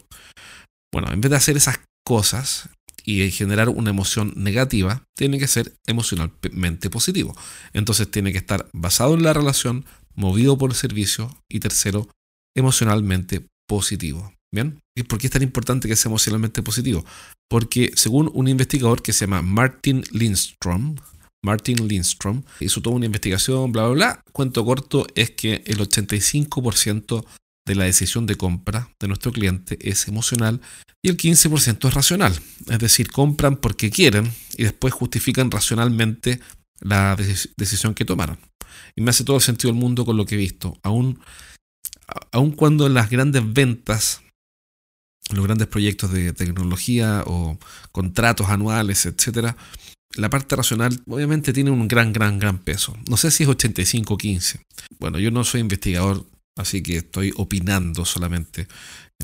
Bueno, 0.91 1.13
en 1.13 1.21
vez 1.21 1.31
de 1.31 1.37
hacer 1.37 1.59
esas 1.59 1.81
cosas 2.07 2.71
y 3.05 3.31
generar 3.31 3.69
una 3.69 3.91
emoción 3.91 4.33
negativa, 4.35 5.05
tiene 5.15 5.39
que 5.39 5.47
ser 5.47 5.75
emocionalmente 5.87 6.89
positivo. 6.89 7.37
Entonces 7.75 8.11
tiene 8.11 8.33
que 8.33 8.39
estar 8.39 8.69
basado 8.73 9.15
en 9.15 9.23
la 9.23 9.35
relación, 9.35 9.85
movido 10.15 10.57
por 10.57 10.71
el 10.71 10.77
servicio 10.77 11.37
y 11.51 11.61
tercero, 11.61 12.09
emocionalmente 12.57 13.47
positivo. 13.69 14.33
¿Bien? 14.53 14.79
¿Y 14.97 15.03
por 15.03 15.19
qué 15.19 15.27
es 15.27 15.33
tan 15.33 15.43
importante 15.43 15.89
que 15.89 15.97
sea 15.97 16.09
emocionalmente 16.09 16.63
positivo? 16.63 17.05
Porque 17.49 17.93
según 17.95 18.31
un 18.33 18.49
investigador 18.49 19.03
que 19.03 19.13
se 19.13 19.27
llama 19.27 19.43
Martin 19.43 20.03
Lindstrom, 20.13 20.97
Martin 21.45 21.87
Lindstrom, 21.87 22.43
hizo 22.61 22.81
toda 22.81 22.97
una 22.97 23.07
investigación, 23.07 23.71
bla, 23.73 23.85
bla, 23.87 23.95
bla. 23.95 24.21
Cuento 24.33 24.65
corto 24.65 25.07
es 25.15 25.31
que 25.31 25.63
el 25.67 25.79
85% 25.79 27.25
de 27.67 27.75
la 27.75 27.85
decisión 27.85 28.27
de 28.27 28.37
compra 28.37 28.91
de 29.01 29.09
nuestro 29.09 29.33
cliente 29.33 29.77
es 29.81 30.09
emocional 30.09 30.61
y 31.03 31.09
el 31.09 31.17
15% 31.17 31.89
es 31.89 31.95
racional. 31.95 32.39
Es 32.69 32.79
decir, 32.79 33.11
compran 33.11 33.57
porque 33.57 33.91
quieren 33.91 34.33
y 34.57 34.65
después 34.65 34.95
justifican 34.95 35.51
racionalmente 35.51 36.41
la 36.81 37.17
decisión 37.57 37.95
que 37.95 38.05
tomaron. 38.05 38.39
Y 38.95 39.03
me 39.03 39.11
hace 39.11 39.25
todo 39.25 39.37
el 39.37 39.43
sentido 39.43 39.73
del 39.73 39.81
mundo 39.81 40.05
con 40.05 40.17
lo 40.17 40.25
que 40.25 40.37
he 40.37 40.39
visto. 40.39 40.79
Aún 40.83 41.21
aun 42.33 42.53
cuando 42.53 42.89
las 42.89 43.11
grandes 43.11 43.43
ventas, 43.53 44.23
los 45.33 45.45
grandes 45.45 45.69
proyectos 45.69 46.13
de 46.13 46.33
tecnología 46.33 47.23
o 47.27 47.59
contratos 47.93 48.49
anuales, 48.49 49.07
etcétera, 49.07 49.57
la 50.15 50.31
parte 50.31 50.57
racional 50.57 51.03
obviamente 51.09 51.53
tiene 51.53 51.71
un 51.71 51.89
gran, 51.89 52.13
gran, 52.13 52.39
gran 52.39 52.59
peso. 52.59 52.97
No 53.09 53.17
sé 53.17 53.31
si 53.31 53.43
es 53.43 53.49
85-15. 53.49 54.61
Bueno, 54.99 55.19
yo 55.19 55.31
no 55.31 55.45
soy 55.45 55.61
investigador, 55.61 56.25
así 56.57 56.83
que 56.83 56.99
estoy 56.99 57.33
opinando 57.37 58.05
solamente. 58.05 58.67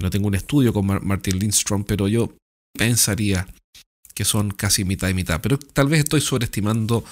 No 0.01 0.11
tengo 0.11 0.29
un 0.29 0.35
estudio 0.35 0.73
con 0.73 0.87
Martin 0.87 1.39
Lindstrom, 1.39 1.85
pero 1.85 2.09
yo 2.09 2.35
pensaría 2.77 3.47
que 4.15 4.25
son 4.25 4.51
casi 4.51 4.85
mitad 4.85 5.09
y 5.09 5.15
mitad. 5.15 5.41
Pero 5.41 5.59
tal 5.59 5.89
vez 5.89 6.01
estoy 6.01 6.21
sobreestimando 6.21 7.05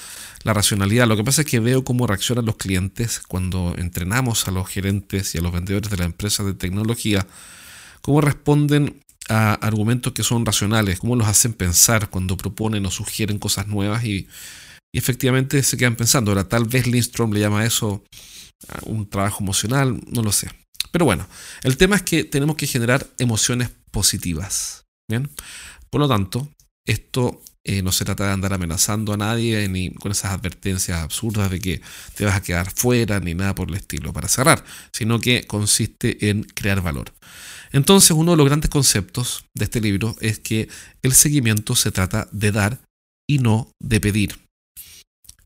la 0.45 0.52
racionalidad. 0.52 1.07
Lo 1.07 1.16
que 1.16 1.25
pasa 1.25 1.42
es 1.42 1.47
que 1.47 1.61
veo 1.61 1.85
cómo 1.85 2.07
reaccionan 2.07 2.47
los 2.47 2.57
clientes 2.57 3.21
cuando 3.21 3.75
entrenamos 3.76 4.49
a 4.49 4.50
los 4.50 4.69
gerentes 4.69 5.35
y 5.35 5.38
a 5.38 5.40
los 5.40 5.52
vendedores 5.52 5.90
de 5.90 5.97
la 5.97 6.04
empresa 6.04 6.45
de 6.45 6.54
tecnología, 6.54 7.26
cómo 8.02 8.21
responden 8.21 9.02
a 9.28 9.54
argumentos 9.54 10.12
que 10.12 10.25
son 10.25 10.45
racionales, 10.45 10.99
cómo 10.99 11.16
los 11.16 11.28
hacen 11.28 11.52
pensar 11.52 12.11
cuando 12.11 12.37
proponen 12.37 12.85
o 12.87 12.90
sugieren 12.90 13.38
cosas 13.38 13.69
nuevas 13.69 14.04
y, 14.04 14.28
efectivamente 14.92 15.62
se 15.62 15.76
quedan 15.76 15.95
pensando. 15.95 16.33
Ahora, 16.33 16.49
tal 16.49 16.64
vez 16.64 16.88
Lindstrom 16.88 17.33
le 17.33 17.38
llama 17.38 17.61
a 17.61 17.64
eso 17.66 18.02
un 18.83 19.09
trabajo 19.09 19.45
emocional, 19.45 20.00
no 20.09 20.23
lo 20.23 20.33
sé. 20.33 20.50
Pero 20.90 21.04
bueno, 21.04 21.28
el 21.62 21.76
tema 21.76 21.95
es 21.95 22.02
que 22.02 22.25
tenemos 22.25 22.57
que 22.57 22.66
generar 22.66 23.07
emociones 23.19 23.71
positivas. 23.92 24.85
¿bien? 25.09 25.30
Por 25.90 26.00
lo 26.00 26.09
tanto, 26.09 26.49
esto 26.87 27.42
eh, 27.62 27.82
no 27.82 27.92
se 27.92 28.04
trata 28.04 28.26
de 28.26 28.32
andar 28.32 28.54
amenazando 28.54 29.12
a 29.12 29.18
nadie 29.18 29.68
ni 29.68 29.92
con 29.92 30.12
esas 30.12 30.32
advertencias 30.32 30.99
absurdas 30.99 31.50
de 31.50 31.60
que 31.60 31.82
te 32.14 32.25
vas 32.25 32.34
a 32.34 32.42
quedar 32.42 32.70
fuera 32.70 33.20
ni 33.20 33.34
nada 33.34 33.54
por 33.54 33.68
el 33.68 33.76
estilo 33.76 34.12
para 34.12 34.28
cerrar, 34.28 34.64
sino 34.92 35.20
que 35.20 35.46
consiste 35.46 36.30
en 36.30 36.44
crear 36.44 36.80
valor. 36.80 37.12
Entonces, 37.72 38.12
uno 38.12 38.32
de 38.32 38.37
los 38.38 38.46
grandes 38.46 38.70
conceptos 38.70 39.44
de 39.54 39.64
este 39.64 39.80
libro 39.80 40.16
es 40.20 40.40
que 40.40 40.68
el 41.02 41.12
seguimiento 41.12 41.76
se 41.76 41.92
trata 41.92 42.28
de 42.32 42.50
dar 42.50 42.80
y 43.28 43.38
no 43.38 43.70
de 43.80 44.00
pedir. 44.00 44.38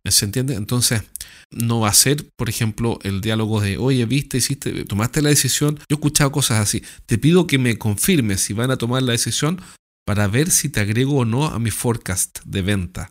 ¿Se 0.06 0.24
entiende? 0.24 0.54
Entonces, 0.54 1.02
no 1.50 1.80
va 1.80 1.88
a 1.88 1.94
ser, 1.94 2.26
por 2.36 2.48
ejemplo, 2.48 2.98
el 3.02 3.20
diálogo 3.20 3.60
de, 3.60 3.76
oye, 3.76 4.04
viste, 4.06 4.38
hiciste, 4.38 4.84
tomaste 4.84 5.20
la 5.20 5.30
decisión. 5.30 5.76
Yo 5.76 5.84
he 5.90 5.94
escuchado 5.94 6.32
cosas 6.32 6.60
así. 6.60 6.82
Te 7.06 7.18
pido 7.18 7.46
que 7.46 7.58
me 7.58 7.76
confirmes 7.76 8.40
si 8.40 8.52
van 8.52 8.70
a 8.70 8.76
tomar 8.76 9.02
la 9.02 9.12
decisión 9.12 9.60
para 10.06 10.28
ver 10.28 10.50
si 10.50 10.68
te 10.68 10.80
agrego 10.80 11.18
o 11.18 11.24
no 11.24 11.46
a 11.46 11.58
mi 11.58 11.70
forecast 11.70 12.40
de 12.44 12.62
venta. 12.62 13.10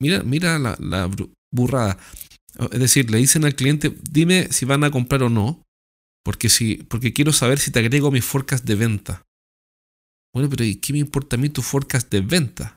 Mira, 0.00 0.22
mira 0.22 0.58
la, 0.58 1.10
burrada. 1.52 1.98
Es 2.72 2.78
decir, 2.78 3.10
le 3.10 3.18
dicen 3.18 3.44
al 3.44 3.54
cliente, 3.54 3.94
dime 4.10 4.48
si 4.50 4.64
van 4.64 4.84
a 4.84 4.90
comprar 4.90 5.22
o 5.22 5.30
no, 5.30 5.62
porque, 6.24 6.48
si, 6.48 6.76
porque 6.76 7.12
quiero 7.12 7.32
saber 7.32 7.58
si 7.58 7.70
te 7.70 7.78
agrego 7.78 8.08
a 8.08 8.12
mi 8.12 8.20
forecast 8.20 8.64
de 8.64 8.74
venta. 8.74 9.22
Bueno, 10.34 10.48
pero 10.50 10.64
¿y 10.64 10.76
qué 10.76 10.92
me 10.92 10.98
importa 10.98 11.36
a 11.36 11.38
mí 11.38 11.48
tu 11.48 11.62
forecast 11.62 12.10
de 12.10 12.20
venta? 12.20 12.76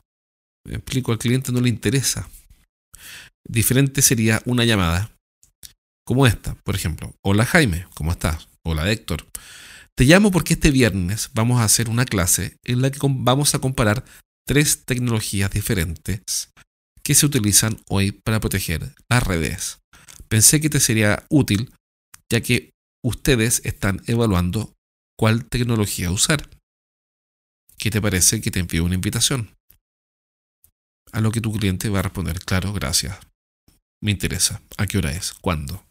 Me 0.66 0.76
explico, 0.76 1.12
al 1.12 1.18
cliente 1.18 1.50
no 1.50 1.60
le 1.60 1.68
interesa. 1.68 2.28
Diferente 3.48 4.02
sería 4.02 4.42
una 4.44 4.64
llamada 4.64 5.10
como 6.04 6.26
esta, 6.26 6.54
por 6.64 6.74
ejemplo. 6.74 7.14
Hola 7.24 7.44
Jaime, 7.44 7.86
¿cómo 7.94 8.12
estás? 8.12 8.48
Hola 8.64 8.90
Héctor. 8.90 9.26
Te 9.98 10.04
llamo 10.04 10.30
porque 10.30 10.54
este 10.54 10.70
viernes 10.70 11.30
vamos 11.34 11.60
a 11.60 11.64
hacer 11.64 11.88
una 11.88 12.04
clase 12.04 12.56
en 12.62 12.82
la 12.82 12.92
que 12.92 13.00
vamos 13.02 13.56
a 13.56 13.58
comparar 13.58 14.04
tres 14.46 14.84
tecnologías 14.84 15.50
diferentes 15.50 16.52
que 17.02 17.16
se 17.16 17.26
utilizan 17.26 17.82
hoy 17.88 18.12
para 18.12 18.38
proteger 18.38 18.94
las 19.10 19.24
redes. 19.24 19.80
Pensé 20.28 20.60
que 20.60 20.70
te 20.70 20.78
sería 20.78 21.26
útil 21.30 21.74
ya 22.30 22.40
que 22.40 22.70
ustedes 23.04 23.60
están 23.64 24.00
evaluando 24.06 24.72
cuál 25.18 25.44
tecnología 25.46 26.12
usar. 26.12 26.48
¿Qué 27.76 27.90
te 27.90 28.00
parece 28.00 28.40
que 28.40 28.52
te 28.52 28.60
envíe 28.60 28.78
una 28.78 28.94
invitación? 28.94 29.56
A 31.10 31.20
lo 31.20 31.32
que 31.32 31.40
tu 31.40 31.52
cliente 31.52 31.88
va 31.88 31.98
a 31.98 32.02
responder, 32.02 32.38
claro, 32.44 32.72
gracias. 32.72 33.18
Me 34.00 34.12
interesa. 34.12 34.62
¿A 34.76 34.86
qué 34.86 34.98
hora 34.98 35.10
es? 35.10 35.32
¿Cuándo? 35.32 35.87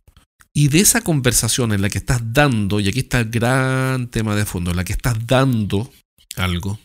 Y 0.58 0.70
de 0.70 0.80
esa 0.80 1.02
conversación 1.02 1.72
en 1.72 1.84
la 1.84 1.90
que 1.92 2.00
estás 2.00 2.20
dando, 2.34 2.80
y 2.80 2.88
aquí 2.88 3.02
está 3.02 3.20
el 3.20 3.30
gran 3.30 4.08
tema 4.08 4.36
de 4.36 4.44
fondo, 4.44 4.72
en 4.72 4.78
la 4.78 4.84
que 4.84 4.94
estás 4.94 5.16
dando 5.28 5.92
algo, 6.36 6.80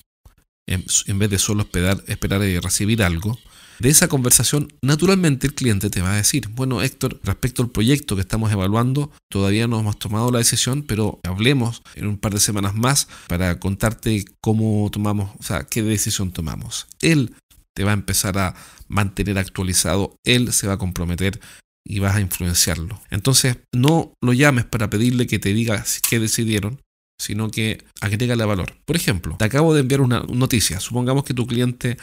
en, 0.67 1.19
vez 1.19 1.31
de 1.31 1.39
solo 1.39 1.63
esperar, 1.63 2.05
esperar 2.07 2.43
y 2.43 2.59
recibir 2.59 3.03
algo, 3.03 3.39
de 3.79 3.89
esa 3.89 4.09
conversación, 4.09 4.71
naturalmente 4.83 5.47
el 5.47 5.55
cliente 5.55 5.89
te 5.89 6.03
va 6.03 6.13
a 6.13 6.17
decir, 6.17 6.49
bueno 6.49 6.83
Héctor, 6.83 7.19
respecto 7.25 7.63
al 7.63 7.71
proyecto 7.71 8.15
que 8.15 8.21
estamos 8.21 8.53
evaluando, 8.53 9.11
todavía 9.31 9.67
no 9.67 9.81
hemos 9.81 9.99
tomado 9.99 10.31
la 10.31 10.41
decisión, 10.41 10.83
pero 10.83 11.19
hablemos 11.27 11.81
en 11.95 12.09
un 12.09 12.19
par 12.19 12.35
de 12.35 12.41
semanas 12.41 12.75
más 12.75 13.09
para 13.27 13.59
contarte 13.59 14.27
cómo 14.43 14.91
tomamos, 14.93 15.31
o 15.39 15.43
sea, 15.43 15.65
qué 15.65 15.83
decisión 15.83 16.31
tomamos. 16.31 16.89
Él 17.01 17.35
te 17.75 17.85
va 17.85 17.93
a 17.93 17.95
empezar 17.95 18.37
a 18.37 18.55
mantener 18.89 19.39
actualizado, 19.39 20.15
él 20.25 20.53
se 20.53 20.67
va 20.67 20.75
a 20.75 20.79
comprometer 20.79 21.41
y 21.85 21.99
vas 21.99 22.17
a 22.17 22.21
influenciarlo. 22.21 23.01
Entonces, 23.11 23.59
no 23.73 24.15
lo 24.23 24.33
llames 24.33 24.65
para 24.65 24.91
pedirle 24.91 25.27
que 25.27 25.39
te 25.39 25.53
diga 25.53 25.85
qué 26.09 26.19
decidieron, 26.21 26.81
sino 27.21 27.51
que 27.51 27.85
agrégale 28.01 28.45
valor. 28.45 28.77
Por 28.85 28.97
ejemplo, 28.97 29.37
te 29.39 29.45
acabo 29.45 29.75
de 29.75 29.81
enviar 29.81 30.01
una 30.01 30.21
noticia. 30.21 30.81
Supongamos 30.81 31.25
que 31.25 31.35
tu 31.35 31.47
cliente 31.47 31.97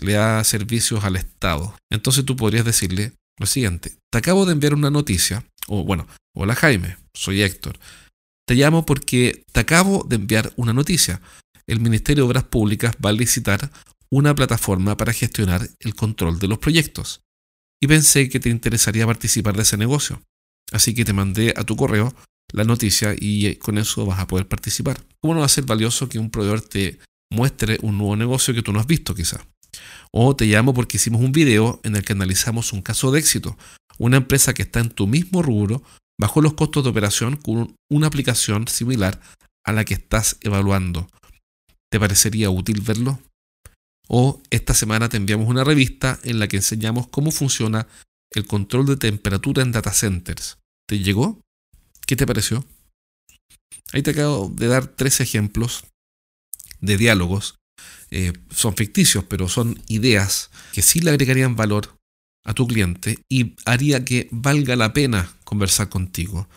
le 0.00 0.12
da 0.12 0.44
servicios 0.44 1.04
al 1.04 1.16
Estado. 1.16 1.74
Entonces 1.90 2.24
tú 2.24 2.36
podrías 2.36 2.64
decirle 2.64 3.12
lo 3.38 3.46
siguiente. 3.46 3.96
Te 4.10 4.18
acabo 4.18 4.46
de 4.46 4.52
enviar 4.52 4.74
una 4.74 4.90
noticia. 4.90 5.44
O 5.68 5.84
bueno, 5.84 6.06
hola 6.34 6.54
Jaime, 6.54 6.96
soy 7.14 7.42
Héctor. 7.42 7.78
Te 8.46 8.54
llamo 8.54 8.86
porque 8.86 9.44
te 9.52 9.60
acabo 9.60 10.04
de 10.08 10.16
enviar 10.16 10.52
una 10.56 10.72
noticia. 10.72 11.20
El 11.66 11.80
Ministerio 11.80 12.24
de 12.24 12.28
Obras 12.28 12.44
Públicas 12.44 12.94
va 13.04 13.10
a 13.10 13.14
licitar 13.14 13.70
una 14.10 14.34
plataforma 14.34 14.96
para 14.96 15.12
gestionar 15.12 15.68
el 15.80 15.94
control 15.94 16.38
de 16.38 16.48
los 16.48 16.58
proyectos. 16.58 17.22
Y 17.80 17.86
pensé 17.86 18.28
que 18.28 18.40
te 18.40 18.48
interesaría 18.48 19.06
participar 19.06 19.56
de 19.56 19.62
ese 19.62 19.76
negocio. 19.76 20.20
Así 20.72 20.94
que 20.94 21.04
te 21.04 21.12
mandé 21.12 21.54
a 21.56 21.64
tu 21.64 21.76
correo 21.76 22.14
la 22.52 22.64
noticia 22.64 23.14
y 23.18 23.56
con 23.56 23.78
eso 23.78 24.06
vas 24.06 24.18
a 24.18 24.26
poder 24.26 24.48
participar. 24.48 25.04
¿Cómo 25.20 25.34
no 25.34 25.40
va 25.40 25.46
a 25.46 25.50
ser 25.50 25.64
valioso 25.64 26.08
que 26.08 26.18
un 26.18 26.30
proveedor 26.30 26.60
te 26.60 26.98
muestre 27.30 27.78
un 27.82 27.98
nuevo 27.98 28.16
negocio 28.16 28.54
que 28.54 28.62
tú 28.62 28.72
no 28.72 28.80
has 28.80 28.86
visto 28.86 29.14
quizá? 29.14 29.44
O 30.10 30.34
te 30.34 30.46
llamo 30.46 30.72
porque 30.72 30.96
hicimos 30.96 31.20
un 31.20 31.32
video 31.32 31.80
en 31.82 31.96
el 31.96 32.04
que 32.04 32.12
analizamos 32.12 32.72
un 32.72 32.82
caso 32.82 33.10
de 33.10 33.18
éxito. 33.18 33.56
Una 33.98 34.18
empresa 34.18 34.54
que 34.54 34.62
está 34.62 34.80
en 34.80 34.90
tu 34.90 35.06
mismo 35.06 35.42
rubro 35.42 35.82
bajó 36.18 36.40
los 36.40 36.54
costos 36.54 36.84
de 36.84 36.90
operación 36.90 37.36
con 37.36 37.74
una 37.90 38.06
aplicación 38.06 38.68
similar 38.68 39.20
a 39.64 39.72
la 39.72 39.84
que 39.84 39.94
estás 39.94 40.38
evaluando. 40.40 41.08
¿Te 41.90 42.00
parecería 42.00 42.50
útil 42.50 42.80
verlo? 42.80 43.20
O 44.08 44.40
esta 44.50 44.74
semana 44.74 45.08
te 45.08 45.16
enviamos 45.16 45.48
una 45.48 45.64
revista 45.64 46.18
en 46.22 46.38
la 46.38 46.48
que 46.48 46.56
enseñamos 46.56 47.08
cómo 47.08 47.30
funciona 47.30 47.86
el 48.32 48.46
control 48.46 48.86
de 48.86 48.96
temperatura 48.96 49.62
en 49.62 49.72
data 49.72 49.92
centers. 49.92 50.58
¿Te 50.86 50.98
llegó? 50.98 51.40
¿Qué 52.06 52.16
te 52.16 52.26
pareció? 52.26 52.64
Ahí 53.92 54.02
te 54.02 54.12
acabo 54.12 54.48
de 54.54 54.68
dar 54.68 54.86
tres 54.86 55.20
ejemplos 55.20 55.84
de 56.80 56.96
diálogos. 56.96 57.56
Eh, 58.10 58.32
son 58.50 58.76
ficticios, 58.76 59.24
pero 59.24 59.48
son 59.48 59.82
ideas 59.88 60.50
que 60.72 60.82
sí 60.82 61.00
le 61.00 61.10
agregarían 61.10 61.56
valor 61.56 61.96
a 62.44 62.54
tu 62.54 62.66
cliente 62.66 63.18
y 63.28 63.56
haría 63.64 64.04
que 64.04 64.28
valga 64.30 64.76
la 64.76 64.92
pena 64.92 65.36
conversar 65.44 65.88
contigo. 65.88 66.48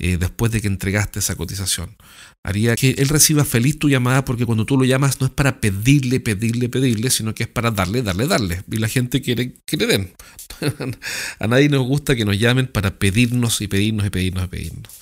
Eh, 0.00 0.16
después 0.16 0.52
de 0.52 0.60
que 0.60 0.68
entregaste 0.68 1.18
esa 1.18 1.34
cotización. 1.34 1.96
Haría 2.44 2.76
que 2.76 2.90
él 2.90 3.08
reciba 3.08 3.44
feliz 3.44 3.80
tu 3.80 3.88
llamada 3.88 4.24
porque 4.24 4.46
cuando 4.46 4.64
tú 4.64 4.78
lo 4.78 4.84
llamas 4.84 5.20
no 5.20 5.26
es 5.26 5.32
para 5.32 5.60
pedirle, 5.60 6.20
pedirle, 6.20 6.68
pedirle, 6.68 7.10
sino 7.10 7.34
que 7.34 7.42
es 7.42 7.48
para 7.48 7.72
darle, 7.72 8.02
darle, 8.02 8.28
darle. 8.28 8.62
Y 8.70 8.76
la 8.76 8.86
gente 8.86 9.20
quiere 9.20 9.54
que 9.66 9.76
le 9.76 9.86
den. 9.88 10.12
A 11.40 11.48
nadie 11.48 11.68
nos 11.68 11.84
gusta 11.84 12.14
que 12.14 12.24
nos 12.24 12.38
llamen 12.38 12.68
para 12.68 12.96
pedirnos 12.96 13.60
y 13.60 13.66
pedirnos 13.66 14.06
y 14.06 14.10
pedirnos 14.10 14.44
y 14.44 14.48
pedirnos. 14.48 14.92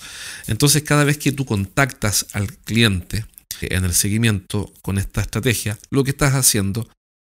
Entonces 0.46 0.82
cada 0.82 1.04
vez 1.04 1.18
que 1.18 1.30
tú 1.30 1.44
contactas 1.44 2.28
al 2.32 2.50
cliente 2.56 3.26
en 3.60 3.84
el 3.84 3.92
seguimiento 3.92 4.72
con 4.80 4.96
esta 4.96 5.20
estrategia, 5.20 5.78
lo 5.90 6.04
que 6.04 6.10
estás 6.12 6.34
haciendo 6.34 6.88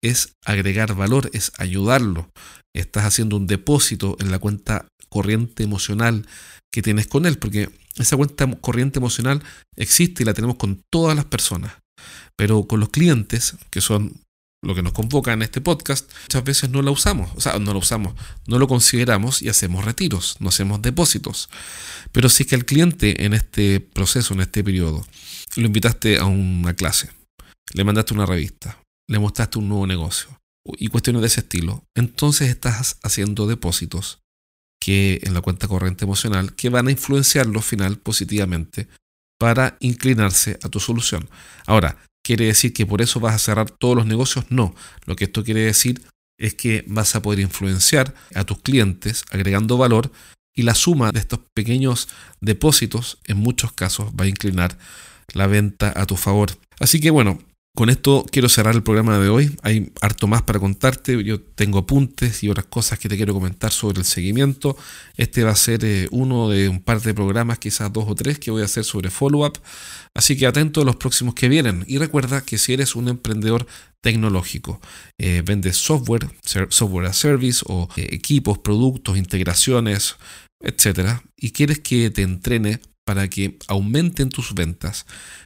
es 0.02 0.34
agregar 0.46 0.96
valor, 0.96 1.30
es 1.34 1.52
ayudarlo. 1.58 2.32
Estás 2.74 3.06
haciendo 3.06 3.38
un 3.38 3.48
depósito 3.48 4.16
en 4.20 4.32
la 4.32 4.40
cuenta 4.40 4.88
corriente 5.10 5.64
emocional 5.64 6.28
que 6.72 6.82
tienes 6.82 7.08
con 7.08 7.26
él, 7.26 7.38
porque 7.38 7.70
esa 7.98 8.16
cuenta 8.16 8.48
corriente 8.62 9.00
emocional 9.00 9.44
existe 9.76 10.24
y 10.24 10.26
la 10.26 10.34
tenemos 10.34 10.58
con 10.58 10.82
todas 10.92 11.16
las 11.16 11.26
personas. 11.26 11.74
Pero 12.38 12.68
con 12.68 12.80
los 12.80 12.90
clientes, 12.90 13.56
que 13.70 13.82
son 13.82 14.22
lo 14.62 14.76
que 14.76 14.82
nos 14.82 14.94
convoca 14.94 15.34
en 15.34 15.42
este 15.42 15.62
podcast, 15.62 16.12
muchas 16.24 16.44
veces 16.44 16.70
no 16.70 16.82
la 16.82 16.92
usamos, 16.92 17.32
o 17.36 17.42
sea, 17.42 17.58
no 17.60 17.74
lo 17.74 17.80
usamos, 17.80 18.14
no 18.46 18.60
lo 18.60 18.68
consideramos 18.68 19.42
y 19.42 19.50
hacemos 19.50 19.86
retiros, 19.86 20.36
no 20.40 20.50
hacemos 20.50 20.82
depósitos. 20.82 21.50
Pero 22.12 22.30
si 22.30 22.44
es 22.44 22.50
que 22.50 22.56
al 22.56 22.66
cliente 22.66 23.26
en 23.26 23.34
este 23.34 23.80
proceso, 23.80 24.34
en 24.34 24.42
este 24.42 24.64
periodo, 24.64 25.06
lo 25.56 25.66
invitaste 25.66 26.18
a 26.18 26.26
una 26.26 26.74
clase, 26.74 27.10
le 27.74 27.84
mandaste 27.84 28.14
una 28.14 28.26
revista, 28.26 28.79
le 29.10 29.20
mostraste 29.20 29.60
un 29.60 29.68
nuevo 29.68 29.88
negocio 29.88 30.30
y 30.78 30.88
cuestiones 30.88 31.22
de 31.22 31.28
ese 31.28 31.42
estilo, 31.42 31.84
entonces 31.96 32.50
estás 32.50 33.00
haciendo 33.04 33.48
depósitos 33.48 34.20
que 34.80 35.20
en 35.24 35.34
la 35.34 35.42
cuenta 35.42 35.68
corriente 35.68 36.06
emocional 36.06 36.56
que 36.56 36.70
van 36.70 36.88
a 36.88 36.92
influenciarlo 36.92 37.62
final 37.62 37.98
positivamente 37.98 38.88
para 39.40 39.78
inclinarse 39.80 40.60
a 40.64 40.70
tu 40.70 40.80
solución. 40.80 41.28
Ahora, 41.66 41.98
¿quiere 42.24 42.46
decir 42.46 42.72
que 42.72 42.86
por 42.86 43.02
eso 43.02 43.20
vas 43.20 43.36
a 43.36 43.40
cerrar 43.40 43.72
todos 43.72 43.96
los 43.96 44.06
negocios? 44.06 44.46
No, 44.50 44.76
lo 45.06 45.16
que 45.16 45.26
esto 45.26 45.44
quiere 45.44 45.62
decir 45.62 46.02
es 46.38 46.54
que 46.54 46.86
vas 46.88 47.16
a 47.16 47.22
poder 47.22 47.40
influenciar 47.40 48.14
a 48.36 48.44
tus 48.44 48.62
clientes 48.62 49.24
agregando 49.32 49.78
valor 49.78 50.12
y 50.56 50.64
la 50.64 50.76
suma 50.76 51.12
de 51.12 51.20
estos 51.20 51.40
pequeños 51.54 52.10
depósitos 52.42 53.18
en 53.26 53.38
muchos 53.38 53.72
casos 53.74 54.12
va 54.12 54.26
a 54.26 54.30
inclinar 54.30 54.78
la 55.34 55.48
venta 55.48 55.94
a 55.96 56.06
tu 56.06 56.16
favor. 56.16 56.52
Así 56.80 57.00
que 57.00 57.10
bueno, 57.10 57.40
Con 57.76 57.90
esto 57.90 58.26
quiero 58.30 58.50
cerrar 58.50 58.76
el 58.76 58.84
programa 58.84 59.20
de 59.20 59.30
hoy. 59.30 59.56
Hay 59.62 59.94
harto 60.02 60.28
más 60.28 60.42
para 60.42 60.60
contarte. 60.60 61.24
Yo 61.24 61.40
tengo 61.40 61.80
apuntes 61.80 62.44
y 62.44 62.50
otras 62.50 62.66
cosas 62.66 63.00
que 63.00 63.08
te 63.08 63.16
quiero 63.16 63.34
comentar 63.34 63.72
sobre 63.72 64.00
el 64.00 64.06
seguimiento. 64.06 64.76
Este 65.16 65.44
va 65.44 65.52
a 65.52 65.56
ser 65.56 65.86
eh, 65.86 66.08
uno 66.12 66.50
de 66.50 66.68
un 66.68 66.82
par 66.82 67.00
de 67.02 67.14
programas, 67.14 67.60
quizás 67.60 67.94
dos 67.94 68.06
o 68.08 68.16
tres, 68.16 68.38
que 68.40 68.52
voy 68.52 68.64
a 68.64 68.66
hacer 68.66 68.84
sobre 68.84 69.10
follow-up. 69.10 69.60
Así 70.14 70.36
que 70.36 70.48
atento 70.48 70.82
a 70.82 70.86
los 70.86 70.98
próximos 70.98 71.36
que 71.36 71.48
vienen. 71.48 71.86
Y 71.88 72.00
recuerda 72.00 72.42
que 72.42 72.58
si 72.58 72.74
eres 72.74 72.96
un 72.96 73.08
emprendedor 73.08 73.66
tecnológico, 74.02 74.82
eh, 75.18 75.42
vendes 75.46 75.78
software, 75.78 76.28
software 76.70 77.08
as 77.08 77.18
service 77.18 77.64
o 77.68 77.88
eh, 77.96 78.10
equipos, 78.12 78.58
productos, 78.58 79.18
integraciones, 79.18 80.16
etcétera, 80.62 81.24
y 81.38 81.52
quieres 81.52 81.80
que 81.80 82.10
te 82.10 82.24
entrene 82.24 82.82
para 83.06 83.28
que 83.30 83.58
aumenten 83.68 84.30
tus 84.30 84.54
ventas, 84.54 85.06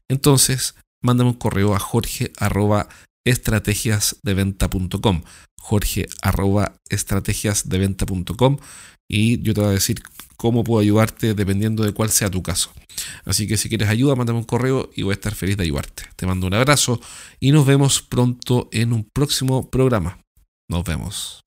entonces 0.10 0.76
mándame 1.04 1.30
un 1.30 1.36
correo 1.36 1.76
a 1.76 1.80
jorge 1.80 2.32
arroba 2.40 2.90
estrategiasdeventa.com 3.26 5.22
jorge 5.64 6.08
arroba 6.22 6.76
estrategiasdeventa.com 6.90 8.58
y 9.08 9.42
yo 9.42 9.54
te 9.54 9.62
voy 9.62 9.70
a 9.70 9.74
decir 9.74 10.02
cómo 10.36 10.64
puedo 10.66 10.82
ayudarte 10.82 11.34
dependiendo 11.34 11.84
de 11.84 11.94
cuál 11.94 12.10
sea 12.10 12.30
tu 12.30 12.44
caso. 12.44 12.74
Así 13.24 13.48
que 13.48 13.56
si 13.56 13.70
quieres 13.70 13.88
ayuda, 13.88 14.16
mándame 14.16 14.40
un 14.40 14.46
correo 14.46 14.90
y 14.94 15.04
voy 15.04 15.12
a 15.12 15.14
estar 15.14 15.34
feliz 15.36 15.56
de 15.56 15.64
ayudarte. 15.64 16.04
Te 16.18 16.26
mando 16.26 16.48
un 16.48 16.54
abrazo 16.54 17.00
y 17.40 17.52
nos 17.52 17.66
vemos 17.66 18.02
pronto 18.02 18.68
en 18.74 18.92
un 18.92 19.10
próximo 19.14 19.70
programa. 19.70 20.20
Nos 20.70 20.84
vemos. 20.84 21.44